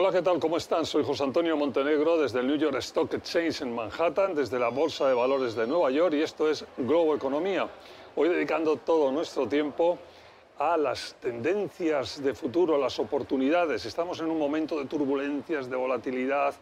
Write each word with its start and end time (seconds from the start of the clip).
Hola, 0.00 0.12
¿qué 0.12 0.22
tal? 0.22 0.38
¿Cómo 0.38 0.56
están? 0.56 0.86
Soy 0.86 1.02
José 1.02 1.24
Antonio 1.24 1.56
Montenegro 1.56 2.18
desde 2.18 2.38
el 2.38 2.46
New 2.46 2.56
York 2.56 2.76
Stock 2.76 3.12
Exchange 3.14 3.62
en 3.62 3.74
Manhattan, 3.74 4.32
desde 4.32 4.56
la 4.56 4.68
Bolsa 4.68 5.08
de 5.08 5.14
Valores 5.14 5.56
de 5.56 5.66
Nueva 5.66 5.90
York 5.90 6.14
y 6.14 6.22
esto 6.22 6.48
es 6.48 6.64
Globo 6.76 7.16
Economía. 7.16 7.68
Hoy 8.14 8.28
dedicando 8.28 8.76
todo 8.76 9.10
nuestro 9.10 9.48
tiempo 9.48 9.98
a 10.56 10.76
las 10.76 11.16
tendencias 11.20 12.22
de 12.22 12.32
futuro, 12.32 12.76
a 12.76 12.78
las 12.78 13.00
oportunidades. 13.00 13.86
Estamos 13.86 14.20
en 14.20 14.30
un 14.30 14.38
momento 14.38 14.78
de 14.78 14.84
turbulencias, 14.84 15.68
de 15.68 15.74
volatilidad, 15.74 16.54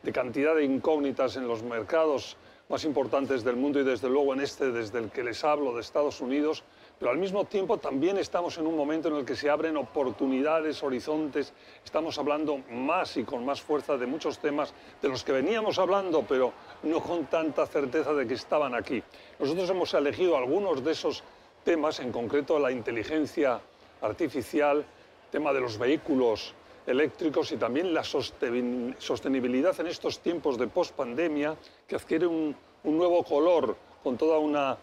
de 0.00 0.12
cantidad 0.12 0.54
de 0.54 0.64
incógnitas 0.64 1.34
en 1.34 1.48
los 1.48 1.64
mercados 1.64 2.36
más 2.68 2.84
importantes 2.84 3.42
del 3.42 3.56
mundo 3.56 3.80
y 3.80 3.84
desde 3.84 4.08
luego 4.08 4.34
en 4.34 4.40
este 4.40 4.70
desde 4.70 5.00
el 5.00 5.10
que 5.10 5.24
les 5.24 5.42
hablo 5.42 5.74
de 5.74 5.80
Estados 5.80 6.20
Unidos 6.20 6.62
pero 6.98 7.10
al 7.10 7.18
mismo 7.18 7.44
tiempo 7.44 7.78
también 7.78 8.18
estamos 8.18 8.56
en 8.58 8.66
un 8.66 8.76
momento 8.76 9.08
en 9.08 9.16
el 9.16 9.24
que 9.24 9.34
se 9.34 9.50
abren 9.50 9.76
oportunidades, 9.76 10.82
horizontes, 10.82 11.52
estamos 11.84 12.16
hablando 12.18 12.58
más 12.70 13.16
y 13.16 13.24
con 13.24 13.44
más 13.44 13.60
fuerza 13.60 13.96
de 13.96 14.06
muchos 14.06 14.38
temas 14.38 14.72
de 15.02 15.08
los 15.08 15.24
que 15.24 15.32
veníamos 15.32 15.78
hablando, 15.78 16.24
pero 16.26 16.52
no 16.84 17.00
con 17.00 17.26
tanta 17.26 17.66
certeza 17.66 18.12
de 18.14 18.26
que 18.26 18.34
estaban 18.34 18.74
aquí. 18.74 19.02
Nosotros 19.38 19.68
hemos 19.70 19.92
elegido 19.94 20.36
algunos 20.36 20.84
de 20.84 20.92
esos 20.92 21.24
temas, 21.64 21.98
en 22.00 22.12
concreto 22.12 22.58
la 22.58 22.70
inteligencia 22.70 23.60
artificial, 24.00 24.84
tema 25.30 25.52
de 25.52 25.60
los 25.60 25.78
vehículos 25.78 26.54
eléctricos 26.86 27.50
y 27.50 27.56
también 27.56 27.92
la 27.92 28.04
sostenibilidad 28.04 29.80
en 29.80 29.86
estos 29.86 30.20
tiempos 30.20 30.58
de 30.58 30.68
pospandemia 30.68 31.56
que 31.88 31.96
adquiere 31.96 32.26
un, 32.26 32.54
un 32.84 32.96
nuevo 32.96 33.24
color 33.24 33.76
con 34.02 34.16
toda 34.18 34.38
una 34.38 34.76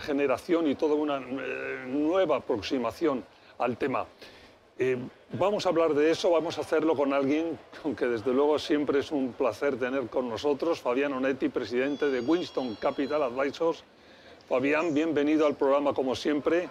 generación 0.00 0.66
y 0.66 0.74
toda 0.74 0.94
una 0.94 1.18
eh, 1.18 1.84
nueva 1.86 2.36
aproximación 2.36 3.24
al 3.58 3.76
tema. 3.76 4.06
Eh, 4.78 4.96
vamos 5.32 5.66
a 5.66 5.68
hablar 5.68 5.94
de 5.94 6.10
eso, 6.10 6.30
vamos 6.30 6.58
a 6.58 6.62
hacerlo 6.62 6.96
con 6.96 7.12
alguien 7.12 7.58
que 7.96 8.06
desde 8.06 8.32
luego 8.32 8.58
siempre 8.58 9.00
es 9.00 9.12
un 9.12 9.32
placer 9.32 9.78
tener 9.78 10.08
con 10.08 10.28
nosotros, 10.28 10.80
Fabián 10.80 11.12
Onetti, 11.12 11.48
presidente 11.48 12.10
de 12.10 12.20
Winston 12.20 12.74
Capital 12.76 13.22
Advisors. 13.22 13.84
Fabián, 14.48 14.92
bienvenido 14.92 15.46
al 15.46 15.54
programa 15.54 15.94
como 15.94 16.16
siempre. 16.16 16.68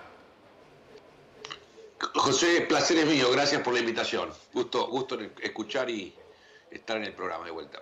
José, 2.15 2.61
placer 2.61 2.97
es 2.97 3.05
mío, 3.05 3.27
gracias 3.31 3.61
por 3.61 3.73
la 3.73 3.79
invitación. 3.79 4.29
Gusto, 4.53 4.87
gusto 4.87 5.17
escuchar 5.41 5.89
y 5.89 6.13
estar 6.69 6.97
en 6.97 7.03
el 7.03 7.13
programa 7.13 7.45
de 7.45 7.51
vuelta. 7.51 7.79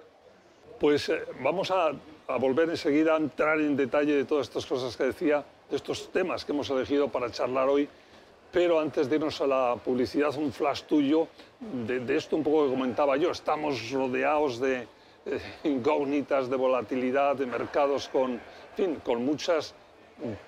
Pues 0.79 1.09
eh, 1.09 1.23
vamos 1.41 1.71
a 1.71 1.91
a 2.29 2.37
volver 2.37 2.69
enseguida 2.69 3.15
a 3.15 3.17
entrar 3.17 3.59
en 3.59 3.75
detalle 3.75 4.15
de 4.15 4.23
todas 4.23 4.47
estas 4.47 4.65
cosas 4.65 4.95
que 4.95 5.03
decía, 5.05 5.43
de 5.67 5.75
estos 5.75 6.11
temas 6.11 6.45
que 6.45 6.51
hemos 6.51 6.69
elegido 6.69 7.09
para 7.09 7.31
charlar 7.31 7.67
hoy. 7.67 7.89
Pero 8.51 8.79
antes 8.79 9.09
de 9.09 9.15
irnos 9.15 9.41
a 9.41 9.47
la 9.47 9.75
publicidad, 9.83 10.35
un 10.37 10.53
flash 10.53 10.83
tuyo 10.83 11.27
de, 11.59 12.15
esto 12.15 12.35
un 12.35 12.43
poco 12.43 12.65
que 12.65 12.69
comentaba 12.69 13.17
yo. 13.17 13.31
Estamos 13.31 13.89
rodeados 13.91 14.59
de 14.59 14.87
eh, 15.25 15.41
incógnitas, 15.63 16.49
de 16.51 16.55
volatilidad, 16.55 17.35
de 17.35 17.47
mercados 17.47 18.07
con, 18.09 18.39
fin, 18.75 19.01
con 19.03 19.25
muchas 19.25 19.73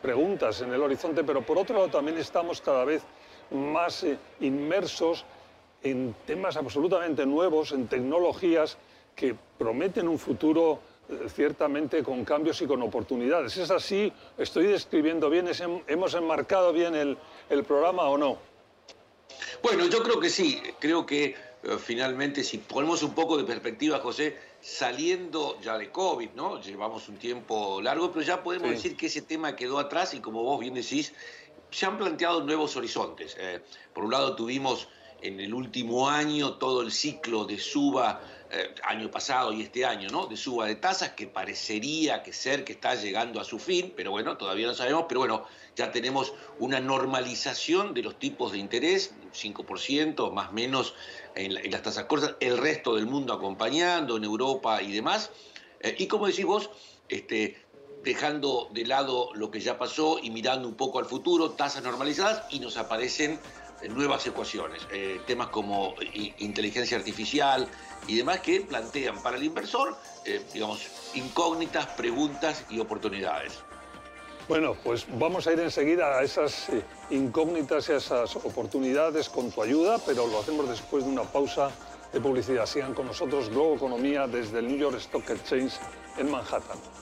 preguntas 0.01 0.61
en 0.61 0.73
el 0.73 0.81
horizonte, 0.81 1.23
pero 1.23 1.41
por 1.41 1.57
otro 1.57 1.75
lado 1.75 1.87
también 1.87 2.17
estamos 2.17 2.61
cada 2.61 2.85
vez 2.85 3.01
más 3.49 4.03
eh, 4.03 4.19
inmersos 4.41 5.25
en 5.81 6.13
temas 6.27 6.57
absolutamente 6.57 7.25
nuevos, 7.25 7.71
en 7.71 7.87
tecnologías 7.87 8.77
que 9.15 9.35
prometen 9.57 10.07
un 10.07 10.19
futuro 10.19 10.79
ciertamente 11.33 12.03
con 12.03 12.23
cambios 12.25 12.61
y 12.61 12.65
con 12.65 12.81
oportunidades. 12.81 13.57
¿Es 13.57 13.71
así? 13.71 14.11
¿Estoy 14.37 14.67
describiendo 14.67 15.29
bien? 15.29 15.49
¿Hemos 15.87 16.13
enmarcado 16.13 16.73
bien 16.73 16.95
el, 16.95 17.17
el 17.49 17.63
programa 17.63 18.03
o 18.03 18.17
no? 18.17 18.37
Bueno, 19.63 19.85
yo 19.87 20.03
creo 20.03 20.19
que 20.19 20.29
sí. 20.29 20.61
Creo 20.79 21.05
que 21.05 21.35
eh, 21.63 21.77
finalmente, 21.77 22.43
si 22.43 22.57
ponemos 22.57 23.03
un 23.03 23.13
poco 23.13 23.37
de 23.37 23.43
perspectiva, 23.43 23.99
José, 23.99 24.37
saliendo 24.61 25.59
ya 25.61 25.77
de 25.77 25.91
COVID, 25.91 26.31
¿no? 26.31 26.61
Llevamos 26.61 27.07
un 27.09 27.17
tiempo 27.17 27.81
largo, 27.81 28.11
pero 28.11 28.25
ya 28.25 28.43
podemos 28.43 28.69
decir 28.69 28.95
que 28.95 29.07
ese 29.07 29.21
tema 29.21 29.55
quedó 29.55 29.79
atrás 29.79 30.13
y 30.13 30.19
como 30.19 30.43
vos 30.43 30.59
bien 30.59 30.73
decís, 30.73 31.13
se 31.69 31.85
han 31.85 31.97
planteado 31.97 32.43
nuevos 32.43 32.75
horizontes. 32.75 33.35
Eh, 33.39 33.61
por 33.93 34.05
un 34.05 34.11
lado 34.11 34.35
tuvimos 34.35 34.87
en 35.21 35.39
el 35.39 35.53
último 35.53 36.09
año 36.09 36.55
todo 36.55 36.81
el 36.81 36.91
ciclo 36.91 37.45
de 37.45 37.59
suba 37.59 38.21
eh, 38.53 38.75
año 38.83 39.09
pasado 39.09 39.53
y 39.53 39.61
este 39.61 39.85
año, 39.85 40.09
¿no? 40.09 40.27
De 40.27 40.35
suba 40.35 40.67
de 40.67 40.75
tasas 40.75 41.11
que 41.11 41.25
parecería 41.25 42.21
que 42.21 42.33
ser 42.33 42.65
que 42.65 42.73
está 42.73 42.95
llegando 42.95 43.39
a 43.39 43.45
su 43.45 43.59
fin, 43.59 43.93
pero 43.95 44.11
bueno, 44.11 44.35
todavía 44.35 44.67
no 44.67 44.73
sabemos, 44.73 45.05
pero 45.07 45.21
bueno, 45.21 45.45
ya 45.77 45.91
tenemos 45.93 46.33
una 46.59 46.81
normalización 46.81 47.93
de 47.93 48.03
los 48.03 48.19
tipos 48.19 48.51
de 48.51 48.57
interés, 48.57 49.13
5% 49.33 50.33
más 50.33 50.49
o 50.49 50.51
menos 50.51 50.95
en, 51.35 51.53
las 51.71 51.81
tasas 51.81 52.05
cortas, 52.05 52.35
el 52.41 52.57
resto 52.57 52.95
del 52.95 53.05
mundo 53.05 53.33
acompañando, 53.33 54.17
en 54.17 54.25
Europa 54.25 54.81
y 54.81 54.91
demás. 54.91 55.31
Eh, 55.79 55.95
y 55.97 56.07
como 56.07 56.27
decís 56.27 56.45
vos, 56.45 56.69
este, 57.07 57.57
dejando 58.03 58.69
de 58.73 58.85
lado 58.85 59.29
lo 59.33 59.49
que 59.49 59.61
ya 59.61 59.77
pasó 59.77 60.19
y 60.21 60.29
mirando 60.29 60.67
un 60.67 60.75
poco 60.75 60.99
al 60.99 61.05
futuro, 61.05 61.51
tasas 61.51 61.83
normalizadas 61.83 62.43
y 62.49 62.59
nos 62.59 62.75
aparecen 62.75 63.39
nuevas 63.89 64.25
ecuaciones, 64.27 64.87
eh, 64.91 65.21
temas 65.25 65.47
como 65.47 65.95
inteligencia 66.39 66.97
artificial 66.97 67.67
y 68.07 68.17
demás 68.17 68.41
que 68.41 68.61
plantean 68.61 69.21
para 69.21 69.37
el 69.37 69.43
inversor, 69.43 69.95
eh, 70.25 70.43
digamos, 70.53 70.87
incógnitas, 71.13 71.87
preguntas 71.87 72.65
y 72.69 72.79
oportunidades. 72.79 73.59
Bueno, 74.47 74.75
pues 74.83 75.05
vamos 75.17 75.47
a 75.47 75.53
ir 75.53 75.59
enseguida 75.59 76.17
a 76.17 76.23
esas 76.23 76.69
eh, 76.69 76.83
incógnitas 77.09 77.87
y 77.89 77.93
a 77.93 77.97
esas 77.97 78.35
oportunidades 78.35 79.29
con 79.29 79.51
tu 79.51 79.61
ayuda, 79.61 79.97
pero 80.05 80.27
lo 80.27 80.39
hacemos 80.39 80.67
después 80.67 81.05
de 81.05 81.09
una 81.09 81.23
pausa 81.23 81.71
de 82.11 82.19
publicidad. 82.19 82.65
Sigan 82.65 82.93
con 82.93 83.07
nosotros 83.07 83.49
Globo 83.49 83.75
Economía 83.75 84.27
desde 84.27 84.59
el 84.59 84.67
New 84.67 84.77
York 84.77 84.97
Stock 84.97 85.29
Exchange 85.29 85.73
en 86.17 86.29
Manhattan. 86.29 87.00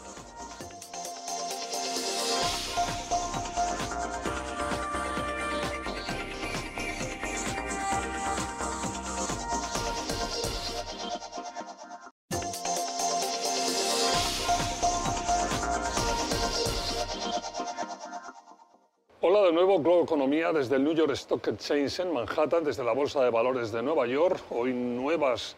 Globo 19.84 20.03
Economía 20.03 20.51
desde 20.51 20.75
el 20.75 20.84
New 20.84 20.94
York 20.94 21.12
Stock 21.13 21.47
Exchange 21.47 22.01
en 22.01 22.13
Manhattan, 22.13 22.66
desde 22.66 22.84
la 22.84 22.91
Bolsa 22.91 23.23
de 23.23 23.29
Valores 23.29 23.72
de 23.72 23.81
Nueva 23.81 24.06
York. 24.07 24.41
Hoy 24.50 24.73
nuevas 24.73 25.56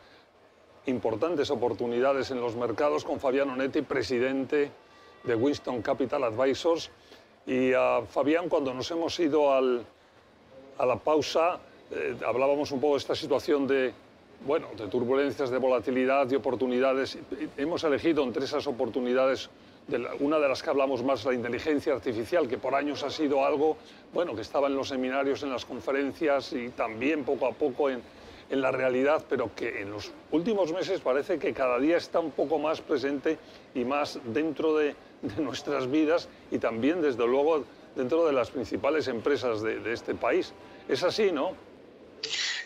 importantes 0.86 1.50
oportunidades 1.50 2.30
en 2.30 2.40
los 2.40 2.56
mercados 2.56 3.04
con 3.04 3.20
Fabián 3.20 3.50
Onetti, 3.50 3.82
presidente 3.82 4.70
de 5.24 5.36
Winston 5.36 5.82
Capital 5.82 6.24
Advisors. 6.24 6.92
Y 7.48 7.74
a 7.74 8.04
Fabián, 8.08 8.48
cuando 8.48 8.74
nos 8.76 8.92
hemos 8.92 9.20
ido 9.20 9.52
a 9.54 10.86
la 10.86 10.96
pausa, 10.98 11.60
eh, 11.90 12.16
hablábamos 12.24 12.72
un 12.72 12.80
poco 12.80 12.94
de 12.94 13.00
esta 13.00 13.16
situación 13.16 13.66
de, 13.66 13.92
bueno, 14.46 14.68
de 14.78 14.88
turbulencias, 14.88 15.50
de 15.50 15.58
volatilidad, 15.58 16.28
de 16.28 16.36
oportunidades. 16.36 17.18
Hemos 17.58 17.84
elegido 17.84 18.24
entre 18.24 18.46
esas 18.46 18.68
oportunidades 18.68 19.50
una 20.20 20.40
de 20.40 20.48
las 20.48 20.64
que 20.64 20.70
hablamos 20.70 21.04
más, 21.04 21.26
la 21.26 21.34
inteligencia 21.34 21.94
artificial, 21.94 22.48
que 22.48 22.58
por 22.58 22.76
años 22.76 23.04
ha 23.04 23.10
sido 23.10 23.46
algo, 23.46 23.78
bueno, 24.14 24.36
que 24.36 24.42
estaba 24.42 24.68
en 24.68 24.76
los 24.76 24.88
seminarios, 24.90 25.44
en 25.44 25.52
las 25.52 25.66
conferencias 25.66 26.54
y 26.54 26.70
también 26.70 27.24
poco 27.24 27.48
a 27.48 27.52
poco 27.52 27.90
en, 27.90 28.02
en 28.50 28.62
la 28.62 28.72
realidad, 28.72 29.26
pero 29.28 29.54
que 29.56 29.82
en 29.82 29.92
los 29.92 30.12
últimos 30.32 30.72
meses 30.74 31.02
parece 31.02 31.40
que 31.40 31.54
cada 31.54 31.80
día 31.80 31.98
está 31.98 32.20
un 32.20 32.32
poco 32.32 32.60
más 32.60 32.82
presente 32.82 33.38
y 33.74 33.84
más 33.84 34.20
dentro 34.26 34.76
de, 34.78 34.96
de 35.22 35.42
nuestras 35.42 35.90
vidas 35.90 36.30
y 36.52 36.60
también, 36.60 37.02
desde 37.02 37.26
luego, 37.26 37.66
dentro 37.96 38.26
de 38.26 38.34
las 38.34 38.52
principales 38.52 39.08
empresas 39.08 39.62
de, 39.62 39.80
de 39.80 39.94
este 39.94 40.16
país. 40.16 40.54
Es 40.88 41.04
así, 41.04 41.32
¿no? 41.32 41.54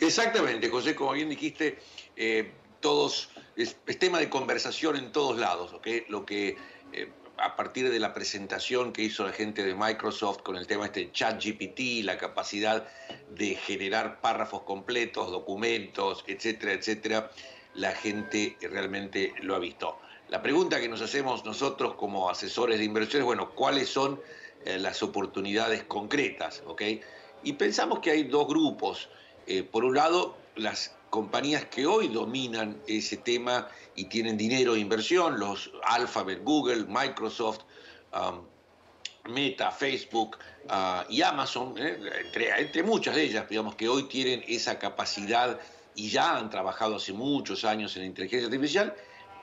Exactamente, 0.01 0.69
José, 0.69 0.95
como 0.95 1.13
bien 1.13 1.29
dijiste, 1.29 1.77
eh, 2.15 2.51
todos, 2.79 3.29
es, 3.55 3.77
es, 3.85 3.99
tema 3.99 4.19
de 4.19 4.29
conversación 4.29 4.95
en 4.97 5.11
todos 5.11 5.37
lados, 5.37 5.73
¿ok? 5.73 5.87
Lo 6.09 6.25
que 6.25 6.57
eh, 6.93 7.09
a 7.37 7.55
partir 7.55 7.89
de 7.89 7.99
la 7.99 8.13
presentación 8.13 8.93
que 8.93 9.03
hizo 9.03 9.25
la 9.25 9.33
gente 9.33 9.63
de 9.63 9.75
Microsoft 9.75 10.41
con 10.41 10.55
el 10.55 10.67
tema 10.67 10.85
este 10.85 11.11
ChatGPT, 11.11 12.03
la 12.03 12.17
capacidad 12.17 12.87
de 13.31 13.55
generar 13.55 14.21
párrafos 14.21 14.61
completos, 14.61 15.31
documentos, 15.31 16.23
etcétera, 16.27 16.73
etcétera, 16.73 17.29
la 17.73 17.91
gente 17.91 18.57
realmente 18.61 19.33
lo 19.41 19.55
ha 19.55 19.59
visto. 19.59 19.99
La 20.29 20.41
pregunta 20.41 20.79
que 20.79 20.87
nos 20.87 21.01
hacemos 21.01 21.45
nosotros 21.45 21.95
como 21.95 22.29
asesores 22.29 22.79
de 22.79 22.85
inversiones, 22.85 23.25
bueno, 23.25 23.51
¿cuáles 23.51 23.89
son 23.89 24.19
eh, 24.63 24.79
las 24.79 25.03
oportunidades 25.03 25.83
concretas? 25.83 26.63
¿okay? 26.65 27.01
Y 27.43 27.53
pensamos 27.53 27.99
que 27.99 28.11
hay 28.11 28.23
dos 28.23 28.47
grupos. 28.47 29.09
Eh, 29.45 29.63
por 29.63 29.85
un 29.85 29.95
lado, 29.95 30.37
las 30.55 30.95
compañías 31.15 31.63
que 31.65 31.85
hoy 31.85 32.09
dominan 32.09 32.81
ese 32.87 33.15
tema 33.15 33.69
y 33.95 34.03
tienen 34.05 34.35
dinero 34.35 34.73
de 34.73 34.81
inversión, 34.81 35.39
los 35.39 35.71
Alphabet, 35.87 36.43
Google, 36.43 36.83
Microsoft, 36.89 37.61
um, 38.13 38.41
Meta, 39.33 39.71
Facebook 39.71 40.37
uh, 40.65 41.09
y 41.09 41.21
Amazon, 41.21 41.73
eh, 41.77 41.97
entre, 42.59 42.83
muchas 42.83 43.15
de 43.15 43.23
ellas, 43.23 43.47
digamos 43.47 43.75
que 43.75 43.87
hoy 43.87 44.09
tienen 44.09 44.43
esa 44.45 44.77
capacidad 44.77 45.57
y 45.95 46.09
ya 46.09 46.35
han 46.35 46.49
trabajado 46.49 46.97
hace 46.97 47.13
muchos 47.13 47.63
años 47.63 47.95
en 47.95 48.03
inteligencia 48.03 48.47
artificial, 48.47 48.93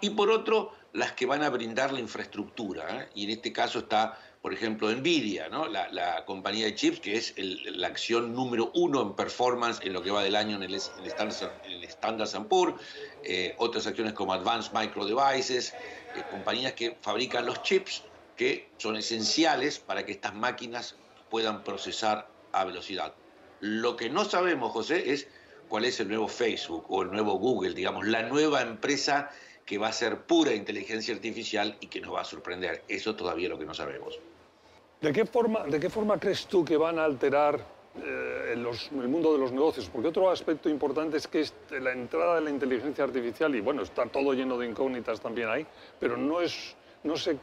y 0.02 0.10
por 0.10 0.30
otro, 0.30 0.72
las 0.92 1.12
que 1.12 1.24
van 1.24 1.42
a 1.42 1.48
brindar 1.48 1.90
la 1.90 2.00
infraestructura. 2.00 2.84
¿eh? 2.98 3.08
Y 3.14 3.24
en 3.24 3.30
este 3.30 3.50
caso 3.50 3.78
está, 3.78 4.18
por 4.42 4.52
ejemplo, 4.52 4.90
Nvidia, 4.92 5.48
la, 5.48 6.24
compañía 6.24 6.66
de 6.66 6.74
chips, 6.74 6.98
que 6.98 7.16
es 7.16 7.32
la 7.36 7.86
acción 7.86 8.34
número 8.34 8.72
uno 8.74 9.00
en 9.00 9.14
performance 9.14 9.80
en 9.82 9.92
lo 9.92 10.02
que 10.02 10.10
va 10.10 10.24
del 10.24 10.34
año 10.34 10.56
en 10.56 10.64
el, 10.64 10.74
en 10.74 11.72
el 11.72 11.84
Standard, 11.84 12.48
Poor's, 12.48 12.74
eh, 13.22 13.54
otras 13.58 13.86
acciones 13.86 14.14
como 14.14 14.32
Advanced 14.32 14.72
Micro 14.72 15.06
Devices, 15.06 15.72
eh, 15.72 16.24
compañías 16.32 16.72
que 16.72 16.98
fabrican 17.00 17.46
los 17.46 17.62
chips 17.62 18.02
que 18.36 18.68
son 18.78 18.96
esenciales 18.96 19.78
para 19.78 20.04
que 20.04 20.10
estas 20.10 20.34
máquinas 20.34 20.96
puedan 21.30 21.62
procesar 21.62 22.28
a 22.50 22.64
velocidad. 22.64 23.14
Lo 23.60 23.94
que 23.94 24.10
no 24.10 24.24
sabemos, 24.24 24.72
José, 24.72 25.12
es 25.12 25.28
cuál 25.68 25.84
es 25.84 26.00
el 26.00 26.08
nuevo 26.08 26.26
Facebook 26.26 26.84
o 26.88 27.02
el 27.02 27.12
nuevo 27.12 27.38
Google, 27.38 27.74
digamos, 27.74 28.08
la 28.08 28.24
nueva 28.24 28.62
empresa 28.62 29.30
que 29.64 29.78
va 29.78 29.86
a 29.86 29.92
ser 29.92 30.22
pura 30.22 30.52
inteligencia 30.52 31.14
artificial 31.14 31.76
y 31.78 31.86
que 31.86 32.00
nos 32.00 32.12
va 32.12 32.22
a 32.22 32.24
sorprender. 32.24 32.82
Eso 32.88 33.14
todavía 33.14 33.46
es 33.46 33.50
lo 33.50 33.58
que 33.60 33.66
no 33.66 33.74
sabemos. 33.74 34.18
¿De 35.02 35.12
qué 35.12 35.26
forma, 35.26 35.64
de 35.64 35.80
qué 35.80 35.90
forma 35.90 36.16
crees 36.16 36.46
tú 36.46 36.64
que 36.64 36.76
van 36.76 36.96
a 36.96 37.04
alterar 37.04 37.58
eh, 38.00 38.54
el 38.54 39.08
mundo 39.08 39.32
de 39.32 39.38
los 39.40 39.50
negocios? 39.50 39.90
Porque 39.92 40.06
otro 40.06 40.30
aspecto 40.30 40.68
importante 40.68 41.16
es 41.16 41.26
que 41.26 41.44
la 41.80 41.90
entrada 41.90 42.36
de 42.36 42.42
la 42.42 42.50
inteligencia 42.50 43.02
artificial, 43.02 43.52
y 43.56 43.60
bueno, 43.60 43.82
está 43.82 44.06
todo 44.06 44.32
lleno 44.32 44.56
de 44.56 44.68
incógnitas 44.68 45.20
también 45.20 45.48
ahí, 45.48 45.66
pero 45.98 46.16
no 46.16 46.40
es 46.40 46.76
no 47.02 47.16
se 47.16 47.36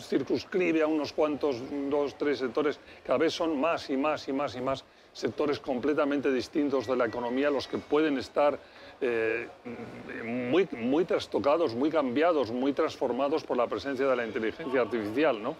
circunscribe 0.00 0.82
a 0.82 0.86
unos 0.86 1.12
cuantos, 1.12 1.56
dos, 1.90 2.14
tres 2.16 2.38
sectores, 2.38 2.78
cada 3.04 3.18
vez 3.18 3.34
son 3.34 3.60
más 3.60 3.90
y 3.90 3.96
más 3.96 4.28
y 4.28 4.32
más 4.32 4.54
y 4.54 4.60
más 4.60 4.84
sectores 5.12 5.58
completamente 5.58 6.30
distintos 6.30 6.86
de 6.86 6.96
la 6.96 7.06
economía 7.06 7.50
los 7.50 7.66
que 7.66 7.78
pueden 7.78 8.18
estar 8.18 8.58
eh, 9.00 9.48
muy, 10.24 10.68
muy 10.72 11.04
trastocados, 11.04 11.74
muy 11.74 11.90
cambiados, 11.90 12.50
muy 12.50 12.72
transformados 12.72 13.44
por 13.44 13.56
la 13.56 13.66
presencia 13.66 14.06
de 14.06 14.16
la 14.16 14.26
inteligencia 14.26 14.80
artificial, 14.80 15.42
¿no? 15.42 15.56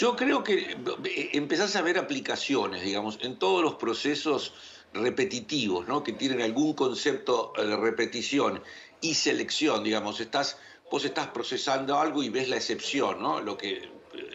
Yo 0.00 0.16
creo 0.16 0.42
que 0.42 0.78
eh, 1.04 1.30
empezás 1.34 1.76
a 1.76 1.82
ver 1.82 1.98
aplicaciones, 1.98 2.82
digamos, 2.82 3.18
en 3.20 3.38
todos 3.38 3.62
los 3.62 3.74
procesos 3.74 4.54
repetitivos, 4.94 5.86
¿no? 5.86 6.02
Que 6.02 6.14
tienen 6.14 6.40
algún 6.40 6.72
concepto 6.72 7.52
de 7.54 7.76
repetición 7.76 8.62
y 9.02 9.12
selección, 9.12 9.84
digamos, 9.84 10.18
estás, 10.20 10.56
vos 10.90 11.04
estás 11.04 11.26
procesando 11.26 12.00
algo 12.00 12.22
y 12.22 12.30
ves 12.30 12.48
la 12.48 12.56
excepción, 12.56 13.20
¿no? 13.20 13.42
Lo 13.42 13.58
que, 13.58 13.72
eh, 13.72 13.90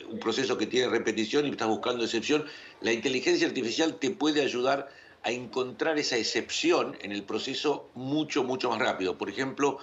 un 0.08 0.20
proceso 0.20 0.56
que 0.56 0.68
tiene 0.68 0.88
repetición 0.88 1.48
y 1.48 1.50
estás 1.50 1.68
buscando 1.68 2.04
excepción, 2.04 2.46
la 2.82 2.92
inteligencia 2.92 3.48
artificial 3.48 3.96
te 3.96 4.12
puede 4.12 4.44
ayudar 4.44 4.92
a 5.24 5.32
encontrar 5.32 5.98
esa 5.98 6.16
excepción 6.16 6.96
en 7.02 7.12
el 7.12 7.24
proceso 7.24 7.90
mucho, 7.96 8.44
mucho 8.44 8.70
más 8.70 8.78
rápido. 8.78 9.18
Por 9.18 9.32
ejemplo, 9.32 9.80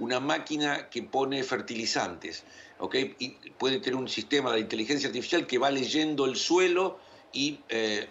una 0.00 0.18
máquina 0.18 0.88
que 0.90 1.02
pone 1.02 1.42
fertilizantes, 1.44 2.42
¿ok? 2.78 2.96
Puede 3.58 3.78
tener 3.78 3.96
un 3.96 4.08
sistema 4.08 4.52
de 4.52 4.60
inteligencia 4.60 5.08
artificial 5.08 5.46
que 5.46 5.58
va 5.58 5.70
leyendo 5.70 6.24
el 6.24 6.36
suelo 6.36 6.98
y 7.32 7.60
eh, 7.68 8.08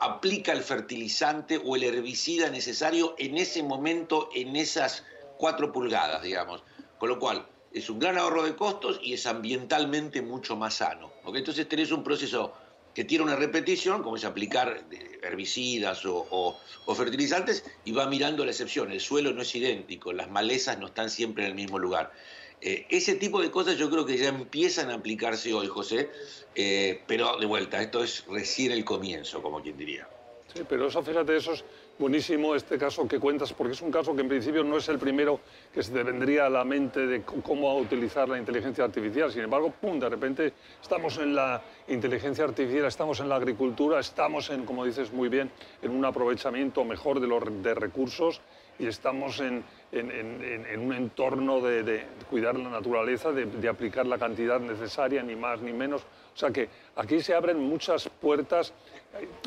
aplica 0.00 0.52
el 0.52 0.62
fertilizante 0.62 1.60
o 1.64 1.76
el 1.76 1.84
herbicida 1.84 2.50
necesario 2.50 3.14
en 3.18 3.36
ese 3.36 3.62
momento, 3.62 4.30
en 4.34 4.56
esas 4.56 5.04
cuatro 5.36 5.70
pulgadas, 5.70 6.22
digamos. 6.22 6.64
Con 6.98 7.08
lo 7.08 7.18
cual, 7.18 7.46
es 7.72 7.88
un 7.88 7.98
gran 7.98 8.18
ahorro 8.18 8.42
de 8.42 8.56
costos 8.56 8.98
y 9.02 9.12
es 9.12 9.26
ambientalmente 9.26 10.22
mucho 10.22 10.56
más 10.56 10.74
sano. 10.74 11.12
¿ok? 11.24 11.36
Entonces 11.36 11.68
tenés 11.68 11.92
un 11.92 12.02
proceso 12.02 12.52
que 12.94 13.04
tiene 13.04 13.24
una 13.24 13.36
repetición, 13.36 14.02
como 14.02 14.16
es 14.16 14.24
aplicar 14.24 14.84
herbicidas 15.22 16.02
o, 16.04 16.58
fertilizantes, 16.94 17.64
y 17.84 17.92
va 17.92 18.06
mirando 18.06 18.44
la 18.44 18.50
excepción. 18.50 18.90
El 18.90 19.00
suelo 19.00 19.32
no 19.32 19.42
es 19.42 19.54
idéntico, 19.54 20.12
las 20.12 20.30
malezas 20.30 20.78
no 20.78 20.86
están 20.86 21.10
siempre 21.10 21.44
en 21.44 21.50
el 21.50 21.54
mismo 21.54 21.78
lugar. 21.78 22.12
Eh, 22.60 22.86
ese 22.90 23.14
tipo 23.14 23.40
de 23.40 23.50
cosas 23.50 23.78
yo 23.78 23.88
creo 23.90 24.04
que 24.04 24.18
ya 24.18 24.28
empiezan 24.28 24.90
a 24.90 24.94
aplicarse 24.94 25.54
hoy, 25.54 25.66
José, 25.68 26.10
eh, 26.54 27.02
pero 27.06 27.38
de 27.38 27.46
vuelta, 27.46 27.80
esto 27.80 28.04
es 28.04 28.24
recién 28.26 28.72
el 28.72 28.84
comienzo, 28.84 29.40
como 29.40 29.62
quien 29.62 29.78
diría. 29.78 30.08
Sí, 30.54 30.62
pero 30.68 30.88
eso, 30.88 31.02
fíjate, 31.02 31.36
eso 31.36 31.52
es 31.52 31.64
buenísimo 32.00 32.54
este 32.54 32.78
caso 32.78 33.06
que 33.06 33.20
cuentas, 33.20 33.52
porque 33.52 33.74
es 33.74 33.82
un 33.82 33.90
caso 33.90 34.14
que 34.16 34.22
en 34.22 34.28
principio 34.28 34.64
no 34.64 34.78
es 34.78 34.88
el 34.88 34.98
primero 34.98 35.40
que 35.72 35.82
se 35.82 35.92
te 35.92 36.02
vendría 36.02 36.46
a 36.46 36.48
la 36.48 36.64
mente 36.64 37.06
de 37.06 37.22
cómo 37.22 37.76
utilizar 37.76 38.26
la 38.26 38.38
inteligencia 38.38 38.84
artificial. 38.84 39.30
Sin 39.30 39.42
embargo, 39.42 39.70
pum, 39.78 40.00
de 40.00 40.08
repente 40.08 40.54
estamos 40.80 41.18
en 41.18 41.34
la 41.34 41.62
inteligencia 41.88 42.44
artificial, 42.44 42.86
estamos 42.86 43.20
en 43.20 43.28
la 43.28 43.36
agricultura, 43.36 44.00
estamos 44.00 44.48
en, 44.48 44.64
como 44.64 44.86
dices 44.86 45.12
muy 45.12 45.28
bien, 45.28 45.50
en 45.82 45.90
un 45.90 46.02
aprovechamiento 46.06 46.86
mejor 46.86 47.20
de 47.20 47.26
los 47.26 47.62
de 47.62 47.74
recursos 47.74 48.40
y 48.78 48.86
estamos 48.86 49.38
en, 49.40 49.62
en, 49.92 50.80
un 50.80 50.94
entorno 50.94 51.60
de, 51.60 52.06
cuidar 52.30 52.58
la 52.58 52.70
naturaleza, 52.70 53.30
de, 53.30 53.68
aplicar 53.68 54.06
la 54.06 54.16
cantidad 54.16 54.58
necesaria, 54.58 55.22
ni 55.22 55.36
más 55.36 55.60
ni 55.60 55.74
menos. 55.74 56.06
O 56.40 56.46
sea 56.46 56.50
que 56.50 56.70
aquí 56.96 57.20
se 57.20 57.34
abren 57.34 57.58
muchas 57.58 58.08
puertas. 58.08 58.72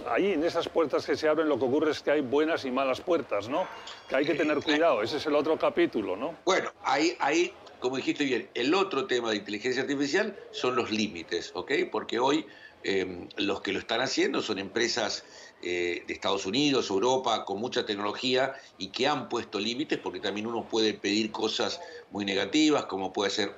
Ahí, 0.08 0.34
en 0.34 0.44
esas 0.44 0.70
puertas 0.70 1.04
que 1.08 1.16
se 1.16 1.28
abren, 1.28 1.50
lo 1.50 1.58
que 1.58 1.66
ocurre 1.66 1.90
es 1.90 2.04
que 2.04 2.12
hay 2.12 2.22
buenas 2.22 2.66
y 2.66 2.72
malas 2.72 3.02
puertas, 3.02 3.50
¿no? 3.50 3.68
Que 4.08 4.18
hay 4.18 4.26
que 4.28 4.36
tener 4.36 4.62
cuidado. 4.62 5.02
Ese 5.02 5.18
es 5.18 5.26
el 5.26 5.34
otro 5.34 5.58
capítulo, 5.58 6.16
¿no? 6.16 6.36
Bueno, 6.46 6.72
ahí, 6.84 7.18
ahí 7.20 7.52
como 7.80 7.98
dijiste 7.98 8.26
bien, 8.26 8.48
el 8.54 8.76
otro 8.76 9.08
tema 9.08 9.32
de 9.32 9.38
inteligencia 9.38 9.82
artificial 9.82 10.38
son 10.52 10.76
los 10.76 10.92
límites, 10.92 11.50
¿ok? 11.56 11.72
Porque 11.92 12.20
hoy 12.20 12.46
eh, 12.84 13.28
los 13.38 13.62
que 13.62 13.74
lo 13.74 13.80
están 13.80 14.02
haciendo 14.02 14.44
son 14.44 14.60
empresas 14.60 15.26
eh, 15.64 16.04
de 16.06 16.14
Estados 16.14 16.46
Unidos, 16.46 16.92
Europa, 16.92 17.44
con 17.44 17.60
mucha 17.60 17.88
tecnología 17.88 18.54
y 18.78 18.90
que 18.90 19.08
han 19.08 19.30
puesto 19.30 19.60
límites, 19.60 19.98
porque 19.98 20.20
también 20.20 20.46
uno 20.46 20.64
puede 20.70 20.94
pedir 20.94 21.32
cosas 21.32 21.82
muy 22.12 22.24
negativas, 22.24 22.86
como 22.86 23.12
puede 23.12 23.32
ser 23.32 23.58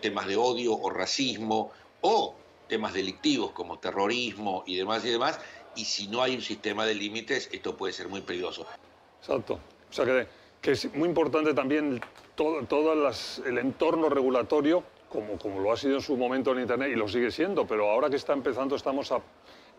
temas 0.00 0.26
de 0.26 0.36
odio 0.36 0.74
o 0.74 0.90
racismo, 0.90 1.70
o 2.00 2.34
temas 2.68 2.92
delictivos 2.92 3.52
como 3.52 3.78
terrorismo 3.78 4.64
y 4.66 4.76
demás 4.76 5.04
y 5.04 5.10
demás, 5.10 5.40
y 5.76 5.84
si 5.84 6.08
no 6.08 6.22
hay 6.22 6.34
un 6.34 6.42
sistema 6.42 6.84
de 6.84 6.94
límites, 6.94 7.48
esto 7.52 7.76
puede 7.76 7.92
ser 7.92 8.08
muy 8.08 8.20
peligroso. 8.20 8.66
Exacto. 9.20 9.58
O 9.90 9.92
sea 9.92 10.04
que, 10.04 10.26
que 10.60 10.72
es 10.72 10.94
muy 10.94 11.08
importante 11.08 11.54
también 11.54 12.00
todo, 12.34 12.62
todo 12.64 12.92
el 13.44 13.58
entorno 13.58 14.08
regulatorio, 14.08 14.82
como, 15.08 15.38
como 15.38 15.60
lo 15.60 15.72
ha 15.72 15.76
sido 15.76 15.96
en 15.96 16.00
su 16.00 16.16
momento 16.16 16.52
en 16.52 16.60
Internet 16.60 16.90
y 16.92 16.96
lo 16.96 17.08
sigue 17.08 17.30
siendo, 17.30 17.66
pero 17.66 17.90
ahora 17.90 18.08
que 18.08 18.16
está 18.16 18.32
empezando 18.32 18.76
estamos 18.76 19.12
a 19.12 19.20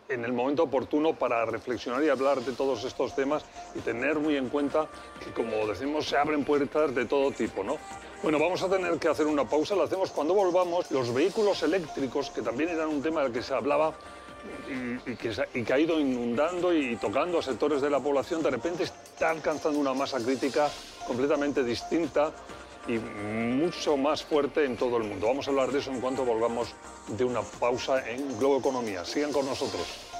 en 0.09 0.25
el 0.25 0.33
momento 0.33 0.63
oportuno 0.63 1.13
para 1.15 1.45
reflexionar 1.45 2.03
y 2.03 2.09
hablar 2.09 2.41
de 2.41 2.53
todos 2.53 2.83
estos 2.83 3.15
temas 3.15 3.43
y 3.75 3.79
tener 3.79 4.19
muy 4.19 4.37
en 4.37 4.49
cuenta 4.49 4.87
que, 5.23 5.31
como 5.31 5.65
decimos, 5.67 6.07
se 6.07 6.17
abren 6.17 6.43
puertas 6.43 6.93
de 6.93 7.05
todo 7.05 7.31
tipo, 7.31 7.63
¿no? 7.63 7.77
Bueno, 8.21 8.39
vamos 8.39 8.61
a 8.63 8.69
tener 8.69 8.97
que 8.99 9.07
hacer 9.07 9.27
una 9.27 9.47
pausa, 9.47 9.75
la 9.75 9.83
hacemos 9.83 10.11
cuando 10.11 10.33
volvamos. 10.33 10.89
Los 10.91 11.13
vehículos 11.13 11.61
eléctricos, 11.63 12.29
que 12.29 12.41
también 12.41 12.69
eran 12.69 12.89
un 12.89 13.01
tema 13.01 13.21
del 13.23 13.33
que 13.33 13.41
se 13.41 13.53
hablaba 13.53 13.93
y, 14.69 15.11
y 15.11 15.63
que 15.63 15.73
ha 15.73 15.79
ido 15.79 15.99
inundando 15.99 16.73
y 16.73 16.95
tocando 16.97 17.39
a 17.39 17.41
sectores 17.41 17.81
de 17.81 17.89
la 17.89 17.99
población, 17.99 18.43
de 18.43 18.51
repente 18.51 18.83
está 18.83 19.29
alcanzando 19.29 19.79
una 19.79 19.93
masa 19.93 20.19
crítica 20.19 20.69
completamente 21.05 21.63
distinta 21.63 22.31
y 22.87 22.99
mucho 22.99 23.97
más 23.97 24.23
fuerte 24.23 24.65
en 24.65 24.77
todo 24.77 24.97
el 24.97 25.03
mundo. 25.03 25.27
Vamos 25.27 25.47
a 25.47 25.51
hablar 25.51 25.71
de 25.71 25.79
eso 25.79 25.91
en 25.91 26.01
cuanto 26.01 26.25
volvamos 26.25 26.73
de 27.07 27.23
una 27.23 27.41
pausa 27.41 28.09
en 28.09 28.37
Globo 28.37 28.59
Economía. 28.59 29.05
Sigan 29.05 29.31
con 29.31 29.45
nosotros. 29.45 30.12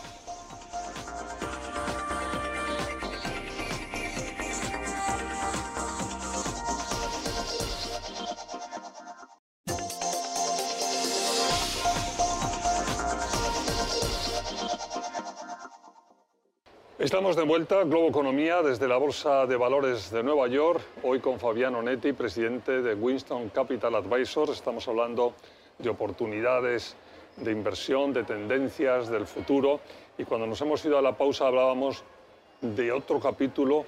Estamos 17.04 17.36
de 17.36 17.44
vuelta, 17.44 17.84
Globo 17.84 18.08
Economía, 18.08 18.62
desde 18.62 18.88
la 18.88 18.96
Bolsa 18.96 19.46
de 19.46 19.58
Valores 19.58 20.10
de 20.10 20.24
Nueva 20.24 20.48
York, 20.48 20.80
hoy 21.04 21.20
con 21.20 21.38
Fabiano 21.38 21.82
Netti, 21.82 22.14
presidente 22.14 22.82
de 22.82 22.96
Winston 22.96 23.50
Capital 23.50 23.96
Advisors. 23.96 24.52
Estamos 24.52 24.88
hablando 24.88 25.34
de 25.80 25.90
oportunidades 25.90 26.96
de 27.36 27.52
inversión, 27.52 28.14
de 28.14 28.24
tendencias, 28.24 29.10
del 29.10 29.28
futuro. 29.28 29.82
Y 30.18 30.24
cuando 30.24 30.48
nos 30.48 30.62
hemos 30.62 30.86
ido 30.86 30.98
a 30.98 31.02
la 31.02 31.18
pausa 31.18 31.48
hablábamos 31.48 32.06
de 32.62 32.94
otro 32.94 33.20
capítulo 33.20 33.84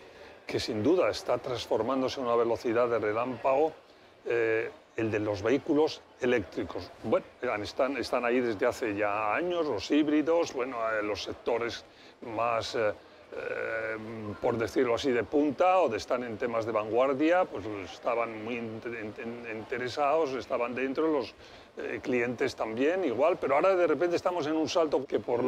que 0.46 0.60
sin 0.60 0.84
duda 0.84 1.10
está 1.10 1.38
transformándose 1.38 2.20
a 2.20 2.24
una 2.24 2.36
velocidad 2.36 2.90
de 2.90 3.00
relámpago. 3.00 3.72
Eh, 4.26 4.70
el 4.98 5.12
de 5.12 5.20
los 5.20 5.42
vehículos 5.42 6.02
eléctricos. 6.22 6.90
Bueno, 7.04 7.26
están, 7.62 7.98
están 7.98 8.26
ahí 8.26 8.40
desde 8.40 8.66
hace 8.66 8.96
ya 8.96 9.36
años, 9.36 9.66
los 9.66 9.90
híbridos, 9.92 10.54
bueno, 10.54 10.78
eh, 10.92 11.04
los 11.04 11.24
sectores 11.24 11.84
más, 12.22 12.76
eh, 12.76 12.94
eh, 13.34 13.98
por 14.42 14.58
decirlo 14.58 14.96
así, 14.96 15.12
de 15.12 15.24
punta 15.24 15.80
o 15.80 15.90
de 15.90 15.98
estar 15.98 16.22
en 16.24 16.38
temas 16.38 16.66
de 16.66 16.72
vanguardia, 16.72 17.44
pues 17.46 17.66
estaban 17.92 18.44
muy 18.44 18.62
interesados, 19.54 20.32
estaban 20.34 20.74
dentro, 20.74 21.12
los 21.12 21.34
clientes 22.02 22.56
también 22.56 23.04
igual, 23.04 23.38
pero 23.38 23.56
ahora 23.56 23.76
de 23.76 23.86
repente 23.86 24.16
estamos 24.16 24.48
en 24.48 24.54
un 24.54 24.70
salto 24.70 25.06
que 25.06 25.20
por, 25.20 25.42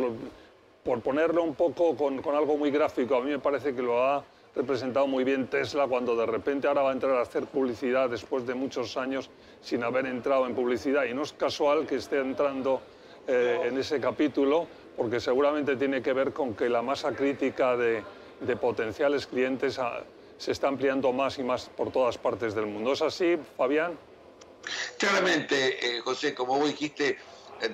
por 0.83 0.99
ponerlo 0.99 1.41
un 1.41 1.55
poco 1.55 1.95
con, 1.95 2.21
con 2.21 2.35
algo 2.35 2.57
muy 2.57 2.69
gráfico, 2.69 3.15
a 3.15 3.21
mí 3.21 3.31
me 3.31 3.39
parece 3.39 3.73
que 3.73 3.81
lo 3.81 4.03
ha 4.03 4.21
representado 4.57 5.05
muy 5.05 5.23
bien 5.23 5.47
Tesla 5.47 5.87
cuando 5.87 6.15
de 6.15 6.25
repente 6.25 6.67
ahora 6.67 6.81
va 6.81 6.89
a 6.89 6.93
entrar 6.93 7.15
a 7.15 7.21
hacer 7.21 7.45
publicidad 7.45 8.09
después 8.09 8.45
de 8.47 8.55
muchos 8.55 8.97
años 8.97 9.29
sin 9.61 9.83
haber 9.83 10.07
entrado 10.07 10.47
en 10.47 10.55
publicidad. 10.55 11.05
Y 11.05 11.13
no 11.13 11.21
es 11.21 11.31
casual 11.33 11.85
que 11.85 11.97
esté 11.97 12.19
entrando 12.19 12.81
eh, 13.27 13.59
en 13.65 13.77
ese 13.77 13.99
capítulo 13.99 14.67
porque 14.97 15.19
seguramente 15.19 15.75
tiene 15.75 16.01
que 16.01 16.11
ver 16.11 16.33
con 16.33 16.55
que 16.55 16.69
la 16.69 16.81
masa 16.81 17.11
crítica 17.11 17.77
de, 17.77 18.03
potenciales 18.59 19.27
clientes 19.27 19.77
ah, 19.77 20.03
se 20.39 20.51
está 20.51 20.67
ampliando 20.67 21.13
más 21.13 21.37
y 21.37 21.43
más 21.43 21.69
por 21.69 21.91
todas 21.91 22.17
partes 22.17 22.55
del 22.55 22.65
mundo. 22.65 22.93
¿Es 22.93 23.03
así, 23.03 23.37
Fabián? 23.55 23.95
Claramente, 24.97 25.97
eh, 25.97 25.99
José, 26.01 26.33
como 26.33 26.57
vos 26.57 26.67
dijiste, 26.67 27.17